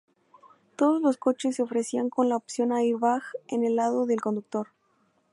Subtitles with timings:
[0.77, 4.69] Todos los coches se ofrecían con la opción airbag en el lado del conductor.